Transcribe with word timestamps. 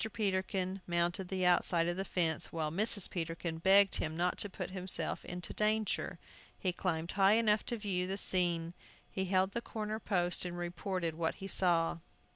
Peterkin 0.13 0.81
mounted 0.87 1.27
the 1.27 1.45
outside 1.45 1.87
of 1.87 1.95
the 1.95 2.03
fence, 2.03 2.51
while 2.51 2.71
Mrs. 2.71 3.07
Peterkin 3.07 3.59
begged 3.59 3.97
him 3.97 4.17
not 4.17 4.35
to 4.39 4.49
put 4.49 4.71
himself 4.71 5.23
in 5.23 5.41
danger. 5.41 6.17
He 6.57 6.73
climbed 6.73 7.11
high 7.11 7.33
enough 7.33 7.63
to 7.67 7.77
view 7.77 8.07
the 8.07 8.17
scene. 8.17 8.73
He 9.11 9.25
held 9.25 9.51
to 9.51 9.59
the 9.59 9.61
corner 9.61 9.99
post 9.99 10.43
and 10.43 10.57
reported 10.57 11.13
what 11.13 11.35
he 11.35 11.45
saw. 11.47 11.99